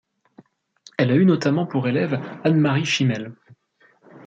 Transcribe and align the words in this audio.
Elle 0.97 1.11
a 1.11 1.15
eu 1.15 1.25
notamment 1.27 1.67
pour 1.67 1.87
élève 1.87 2.19
Annemarie 2.43 2.85
Schimmel. 2.87 3.35